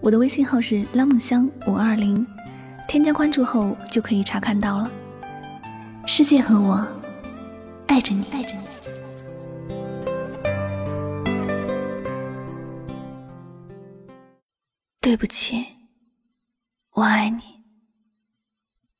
[0.00, 2.26] 我的微信号是拉梦香五二零，
[2.86, 4.90] 添加关注后就可以查看到了。
[6.06, 6.86] 世界和我
[7.88, 8.62] 爱着你，爱着你。
[15.00, 15.66] 对不起，
[16.92, 17.40] 我爱你，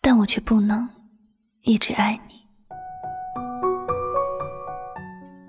[0.00, 0.88] 但我却不能
[1.62, 2.34] 一直爱你，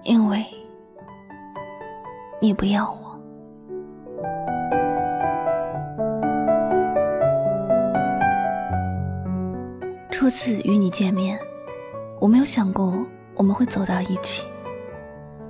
[0.03, 0.45] 因为
[2.41, 3.08] 你不要我。
[10.19, 11.39] 初次与你见面，
[12.19, 14.43] 我没有想过我们会走到一起，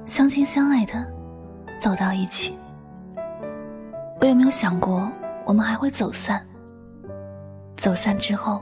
[0.06, 1.12] 相亲相爱的
[1.80, 2.54] 走到一起。
[4.22, 5.12] 我也没有想过
[5.44, 6.48] 我们还会走散。
[7.78, 8.62] 走散之后，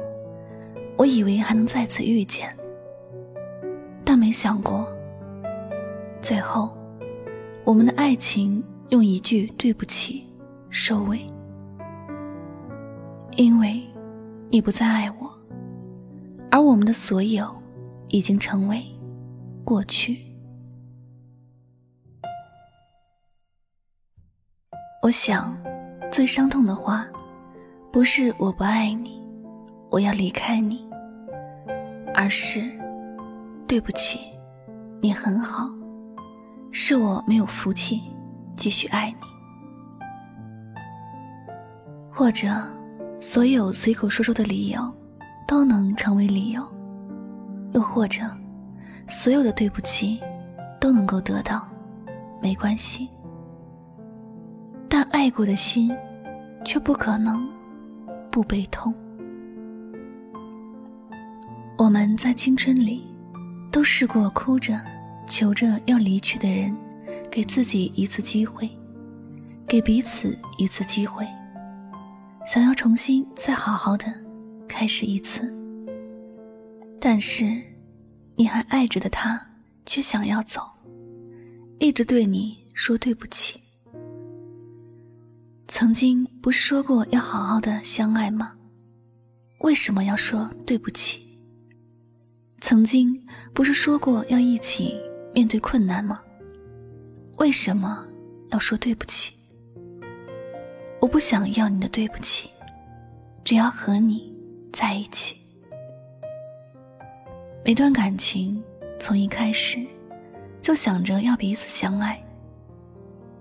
[0.98, 2.56] 我以为还能再次遇见，
[4.06, 4.88] 但没想过，
[6.22, 6.72] 最后
[7.66, 10.26] 我们的爱情用一句对不起
[10.70, 11.20] 收尾，
[13.32, 13.84] 因为
[14.50, 15.37] 你不再爱我。
[16.50, 17.54] 而我们的所有，
[18.08, 18.82] 已经成为
[19.64, 20.20] 过去。
[25.04, 25.56] 我想，
[26.12, 27.06] 最伤痛的话，
[27.92, 29.22] 不是我不爱你，
[29.92, 30.88] 我要离开你，
[32.14, 32.62] 而是
[33.68, 34.20] 对不起，
[35.02, 35.70] 你很好，
[36.72, 38.02] 是我没有福气
[38.56, 39.18] 继续爱你，
[42.12, 42.48] 或者
[43.20, 44.97] 所有随口说说的理由。
[45.48, 46.62] 都能成为理由，
[47.72, 48.22] 又或者，
[49.08, 50.20] 所有的对不起
[50.80, 51.66] 都能够得到，
[52.42, 53.10] 没关系。
[54.90, 55.96] 但爱过的心，
[56.66, 57.48] 却不可能
[58.30, 58.94] 不悲痛。
[61.78, 63.08] 我们在青春里，
[63.72, 64.82] 都试过哭着
[65.28, 66.76] 求着要离去的人，
[67.32, 68.70] 给自己一次机会，
[69.66, 71.26] 给彼此一次机会，
[72.46, 74.27] 想要重新再好好的。
[74.80, 75.52] 开始一次，
[77.02, 77.60] 但是
[78.36, 79.44] 你还爱着的他
[79.88, 80.62] 却想要走，
[81.80, 83.60] 一直对你说对不起。
[85.68, 88.54] 曾经不是说过要好好的相爱吗？
[89.62, 91.40] 为什么要说对不起？
[92.62, 93.20] 曾经
[93.56, 94.96] 不是说过要一起
[95.34, 96.22] 面对困难吗？
[97.40, 98.06] 为什么
[98.52, 99.34] 要说对不起？
[101.02, 102.48] 我不想要你的对不起，
[103.44, 104.37] 只要和你。
[104.80, 105.36] 在一起，
[107.66, 108.64] 每段感情
[109.00, 109.84] 从一开始
[110.62, 112.24] 就想着要彼此相爱，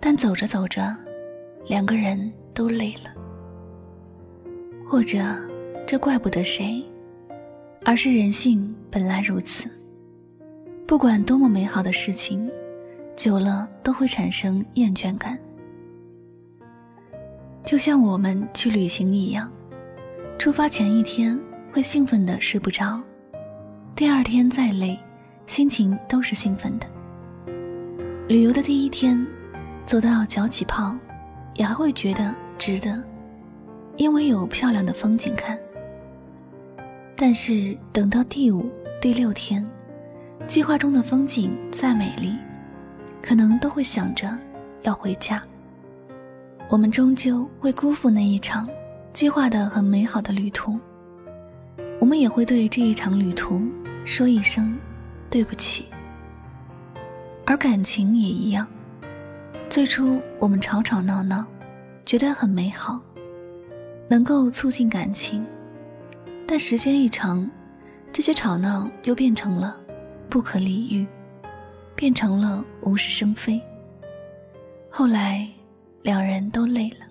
[0.00, 0.96] 但走着走着，
[1.68, 3.12] 两个人都累了。
[4.88, 5.18] 或者，
[5.86, 6.82] 这怪不得谁，
[7.84, 9.68] 而是人性本来如此。
[10.86, 12.50] 不管多么美好的事情，
[13.14, 15.38] 久了都会产生厌倦感。
[17.62, 19.52] 就像我们去旅行一样。
[20.38, 21.38] 出发前一天
[21.72, 23.00] 会兴奋的睡不着，
[23.94, 24.96] 第二天再累，
[25.46, 26.86] 心情都是兴奋的。
[28.28, 29.26] 旅游的第一天，
[29.86, 30.94] 走到脚起泡，
[31.54, 33.02] 也还会觉得值得，
[33.96, 35.58] 因为有漂亮的风景看。
[37.16, 38.70] 但是等到第五、
[39.00, 39.66] 第六天，
[40.46, 42.36] 计划中的风景再美丽，
[43.22, 44.36] 可能都会想着
[44.82, 45.42] 要回家。
[46.68, 48.68] 我们终究会辜负那一场。
[49.16, 50.78] 计划的很美好的旅途，
[51.98, 53.62] 我们也会对这一场旅途
[54.04, 54.78] 说一声
[55.30, 55.86] 对不起。
[57.46, 58.66] 而感情也一样，
[59.70, 61.46] 最初我们吵吵闹闹，
[62.04, 63.00] 觉得很美好，
[64.06, 65.42] 能够促进感情，
[66.46, 67.50] 但时间一长，
[68.12, 69.80] 这些吵闹就变成了
[70.28, 71.06] 不可理喻，
[71.94, 73.58] 变成了无事生非。
[74.90, 75.48] 后来，
[76.02, 77.06] 两人都累了。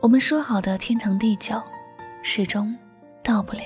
[0.00, 1.62] 我们说好的天长地久，
[2.22, 2.74] 始终
[3.22, 3.62] 到不了，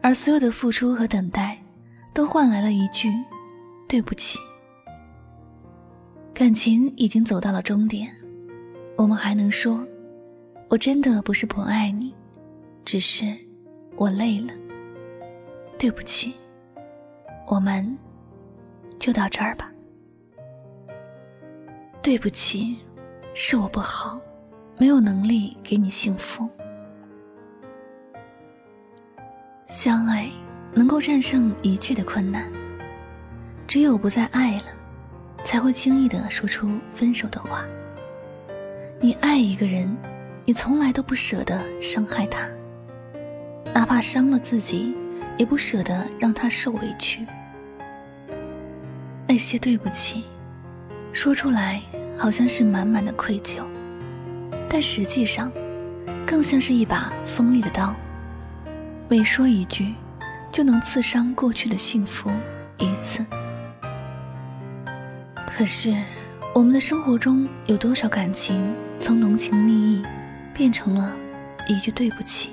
[0.00, 1.58] 而所有的付出和等待，
[2.14, 3.12] 都换来了一句
[3.86, 4.38] “对不起”。
[6.32, 8.10] 感情已经走到了终点，
[8.96, 9.86] 我们还能说
[10.70, 12.14] “我真的不是不爱你，
[12.82, 13.36] 只是
[13.96, 14.54] 我累了”。
[15.78, 16.32] 对不起，
[17.46, 17.98] 我们
[18.98, 19.70] 就到这儿吧。
[22.00, 22.78] 对不起，
[23.34, 24.18] 是我不好。
[24.78, 26.48] 没有能力给你幸福。
[29.66, 30.28] 相爱
[30.74, 32.50] 能够战胜一切的困难，
[33.66, 34.64] 只有不再爱了，
[35.44, 37.64] 才会轻易的说出分手的话。
[39.00, 39.96] 你爱一个人，
[40.44, 42.46] 你从来都不舍得伤害他，
[43.72, 44.94] 哪怕伤了自己，
[45.36, 47.26] 也不舍得让他受委屈。
[49.26, 50.24] 那些对不起，
[51.12, 51.80] 说出来
[52.18, 53.64] 好像是满满的愧疚，
[54.72, 55.52] 但实际上，
[56.26, 57.94] 更像是一把锋利的刀。
[59.06, 59.92] 每说一句，
[60.50, 62.30] 就能刺伤过去的幸福
[62.78, 63.22] 一次。
[65.46, 65.94] 可是，
[66.54, 70.02] 我们的生活中有多少感情从浓情蜜意，
[70.54, 71.14] 变成了
[71.68, 72.52] 一句对不起？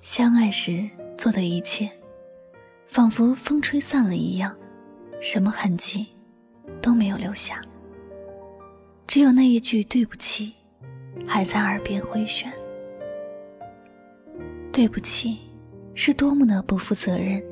[0.00, 0.88] 相爱时
[1.18, 1.90] 做的一切，
[2.86, 4.56] 仿佛风吹散了一样，
[5.20, 6.06] 什么痕迹
[6.80, 7.60] 都没有留下。
[9.06, 10.52] 只有那一句对不起，
[11.26, 12.52] 还在耳边回旋。
[14.72, 15.38] 对不起，
[15.94, 17.42] 是多么的不负责任，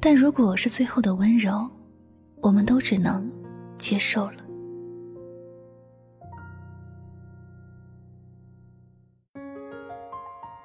[0.00, 1.70] 但如果是最后的温柔，
[2.40, 3.30] 我们都只能
[3.78, 4.44] 接受了。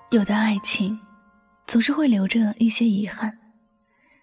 [0.09, 0.99] 有的爱情，
[1.67, 3.37] 总是会留着一些遗憾，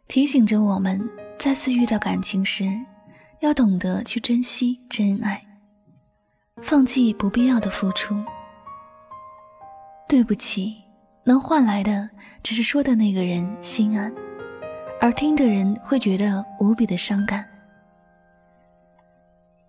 [0.08, 1.00] 提醒着我们
[1.38, 2.64] 再次遇到感情时，
[3.40, 5.40] 要懂得去珍惜真爱。
[6.62, 8.16] 放弃不必要的付出，
[10.08, 10.74] 对不起，
[11.22, 12.08] 能换来的
[12.42, 14.12] 只是说的那个人心安，
[15.00, 17.46] 而听的人会觉得无比的伤感。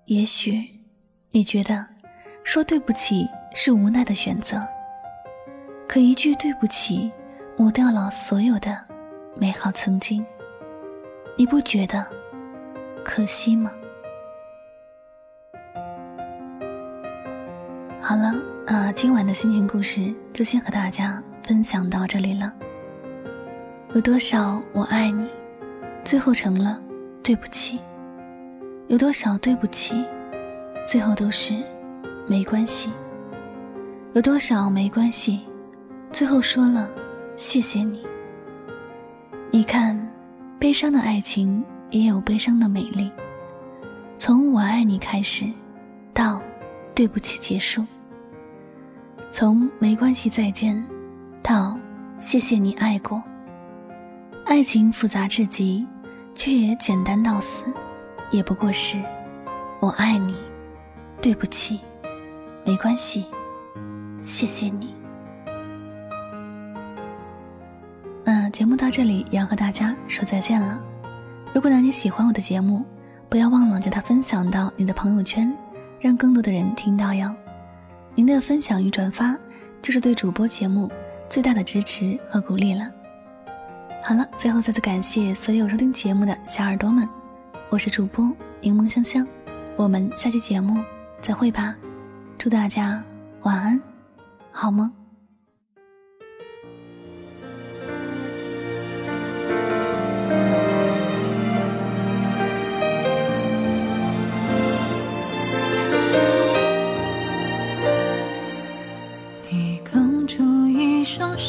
[0.05, 0.65] 也许
[1.31, 1.85] 你觉得
[2.45, 4.65] 说对不起是无奈的选择，
[5.87, 7.11] 可一句对不起
[7.57, 8.81] 抹掉了所有的
[9.35, 10.25] 美好曾经，
[11.39, 12.03] 你不觉得
[13.05, 13.71] 可惜吗？
[18.01, 18.33] 好了，
[18.65, 22.51] 啊，今晚的心情故事就先和大家分享到这里了。
[23.93, 25.29] 有多少我爱你，
[26.03, 26.81] 最后成了
[27.21, 27.77] 对不起；
[28.87, 30.03] 有多少对不起，
[30.87, 31.53] 最后都是
[32.25, 32.89] 没关系；
[34.13, 35.41] 有多少没关系，
[36.11, 36.89] 最后说了
[37.35, 38.03] 谢谢你。
[39.51, 39.95] 你看，
[40.59, 43.11] 悲伤的爱情也有悲伤的美丽。
[44.17, 45.45] 从我爱你开始，
[46.13, 46.41] 到
[46.95, 47.85] 对不起结束。
[49.31, 50.83] 从没关系再见，
[51.43, 51.77] 到
[52.17, 53.21] 谢谢你爱过。
[54.45, 55.85] 爱情复杂至极，
[56.33, 57.65] 却也简单到死，
[58.31, 58.97] 也不过是
[59.79, 60.33] 我爱你，
[61.21, 61.79] 对不起，
[62.65, 63.25] 没关系，
[64.23, 64.96] 谢谢你。
[68.49, 70.79] 节目到这里也要和大家说再见了。
[71.53, 72.83] 如果呢你喜欢我的节目，
[73.29, 75.51] 不要忘了将它分享到你的朋友圈，
[75.99, 77.33] 让更多的人听到哟。
[78.15, 79.35] 您的分享与转发，
[79.81, 80.89] 就是对主播节目
[81.29, 82.89] 最大的支持和鼓励了。
[84.03, 87.07] 好了，最后再次感谢所有收听节目的小耳朵们，
[87.69, 89.27] 我是主播柠檬香香，
[89.75, 90.81] 我们下期节目
[91.21, 91.75] 再会吧，
[92.37, 93.03] 祝大家
[93.41, 93.81] 晚安，
[94.51, 95.06] 好梦。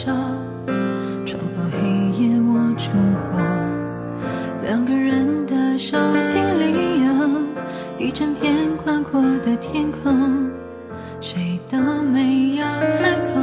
[0.00, 0.12] 手，
[1.26, 2.88] 穿过黑夜握烛
[3.33, 3.40] 火，
[4.62, 10.49] 两个人的手心里有一整片宽阔的天空，
[11.21, 11.76] 谁都
[12.12, 12.64] 没有
[13.00, 13.40] 开口，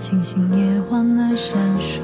[0.00, 2.00] 星星也忘了闪烁，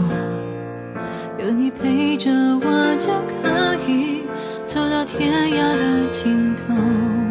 [1.44, 3.10] 有你陪着我就
[3.42, 4.22] 可以
[4.64, 7.23] 走到天涯的尽头。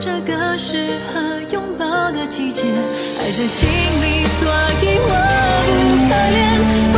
[0.00, 4.48] 这个适合拥抱的季节爱在心里所
[4.82, 5.08] 以我
[5.66, 6.97] 不可怜。